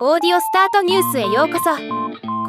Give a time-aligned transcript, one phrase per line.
[0.00, 1.70] オーディオスタートニュースへようこそ。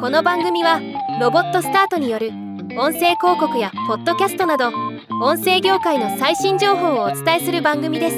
[0.00, 0.80] この番組は
[1.20, 2.30] ロボットスタートによる
[2.76, 4.72] 音声広告やポッドキャストなど
[5.22, 8.16] 音声業界の最新情報をお伝えする番組です。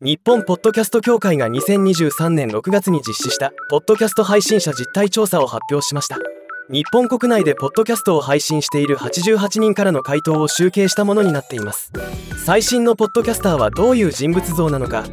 [0.00, 6.16] 日本ポッドキャスト協会が2023年6月に実施したポッドキャスト配信者実態調査を発表しました。
[6.70, 11.92] 日本国内でポッドキャストを配信している88人からの回答を集計したものになっています。
[12.46, 15.04] 最新のポッドキャスターはどういう人物像なのか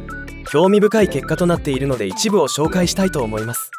[0.52, 3.70] 興味深い結果となっているので一部を紹介したいと思います。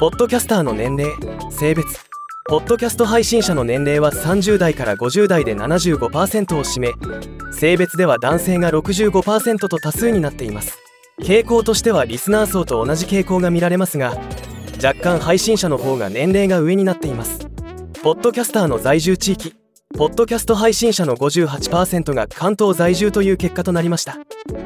[0.00, 1.14] ポッドキャスターの年齢
[1.52, 2.00] 性別。
[2.48, 6.92] ポッドキャスト配信者の年齢は30代から50代で75%を占め
[7.52, 10.76] 性別では男性が65%と多数になっています。
[11.22, 14.20] 傾向としてはリスナー層と同じ傾向が見られますが
[14.82, 17.46] 若干配信者の方が年齢が上になっています。
[18.02, 19.57] ポッドキャスターの在住地域
[19.98, 24.18] ポッドキャスト配信者の58%が関東在住という結果となりました。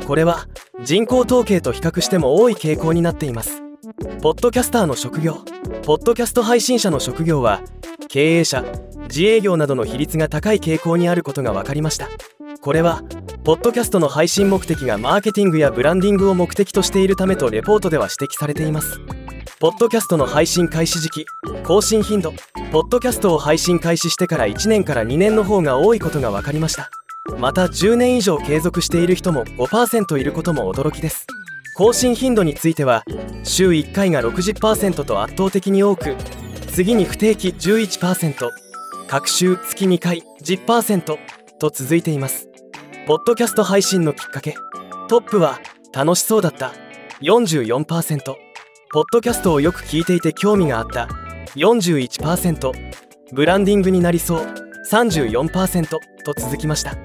[0.06, 0.46] これは
[0.84, 3.62] 人口統計と比較しても多い傾向になっています。
[4.20, 5.38] ポッドキャスターの職業
[5.86, 7.62] ポッドキャスト配信者の職業は
[8.08, 8.62] 経営者
[9.08, 12.10] 自営業などの比率が高い傾向にあることが分かりました。
[12.60, 13.02] これは
[13.42, 19.00] ポッドキャストの配信目的がマーケティングやブランディングを目的としているためとレポートでは指摘されています。
[19.58, 21.24] ポッドキャストの配信開始時期
[21.64, 22.34] 更新頻度
[22.72, 26.90] ポッドキャストを配信開始してから1年から2年の方が多いことが分かりました。
[27.38, 31.26] また10年以上継続している人も5%いることも驚きです。
[31.76, 33.04] 更新頻度については
[33.44, 36.16] 週1回が60%と圧倒的に多く
[36.68, 38.48] 次に不定期11%
[39.06, 41.18] 各週月2回10%
[41.58, 42.48] と続いています。
[43.06, 44.54] ポッドキャスト配信のきっかけ
[45.10, 45.60] トップは
[45.92, 46.72] 楽しそうだった。
[47.20, 48.34] 44%
[48.94, 51.21] ポッドキャストをよく聞いていて興味があった。
[51.56, 52.72] 41%
[53.32, 54.46] ブランディングになりそう。
[54.90, 56.00] 34%と
[56.36, 56.96] 続きました。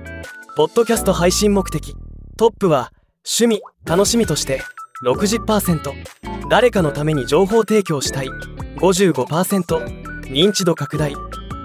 [0.55, 1.95] ポッドキャスト配信目的。
[2.37, 2.91] トップは
[3.25, 4.61] 趣味楽しみとして
[5.03, 8.29] 60%誰かのために情報提供したい。
[8.77, 11.13] 55%認知度拡大。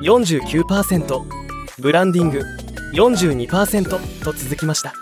[0.02, 1.20] 49%
[1.78, 2.42] ブランディング。
[2.94, 4.92] 42%と続きました。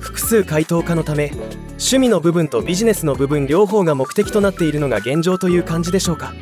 [0.00, 1.30] 複数回答可のため
[1.70, 6.34] 趣味の部分とビジネスの部分両方が目的となっているのが現状という感じでしょうか。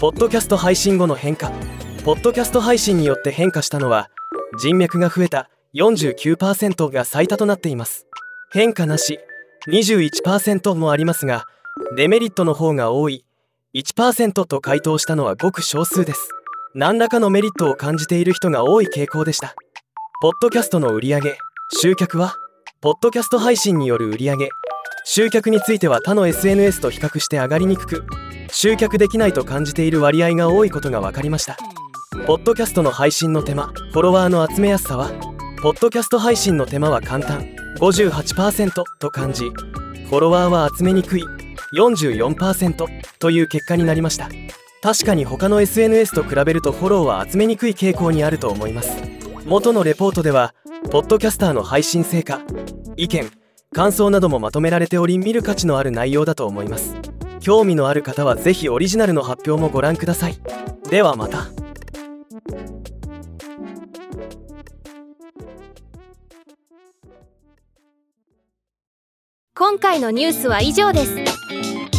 [0.00, 1.50] ポッドキャスト配信後の変化。
[2.06, 4.08] ポッドキャスト配信によって変化したのは
[4.58, 8.06] 人脈が増えた49%が最多となっています。
[8.50, 9.18] 変化なし
[9.68, 11.44] 21%もありますが
[11.98, 13.26] デメリットの方が多い。
[13.74, 16.30] 1%と回答したのはごく少数です。
[16.74, 19.54] 何らかのメリットを感じている人が多い傾向でした。
[20.22, 21.20] ポッドキャストの売上
[21.78, 22.36] 集客は？
[22.80, 24.48] ポッドキャスト配信による売上
[25.04, 28.06] 集客については他の SNS と比較して上がりにくく
[28.52, 31.56] 集客できないと感じている割合が多いことが分かりました。
[32.26, 35.10] ポッドキャストの配信の手間フォロワーの集めやすさは
[35.62, 41.24] ポッドキャスト配信の手間は簡単58%と感じフォロワーは集めにくい
[41.76, 42.86] 44%
[43.18, 44.28] という結果になりました。
[44.82, 48.96] 確かに他の SNS と比べるとフォローは集めにくい傾向にあると思います。
[49.46, 50.54] 元のレポートでは
[50.90, 52.40] ポッドキャスターの配信成果
[52.96, 53.30] 意見
[53.72, 56.96] 感想などもまとめられており見る価値のある内容だと思います。
[57.40, 60.38] 興味のある方は是非オリジナルの発表もご覧ください。
[60.90, 61.48] ではまた。
[69.54, 71.16] 今回のニュースは以上です。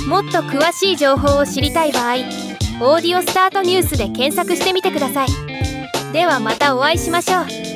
[0.08, 2.16] もっと詳しい情報を知りたい場合
[2.82, 5.28] 「オーディオスタートニュース」で検索してみてください。
[6.12, 7.71] ではまたお会いしましょう。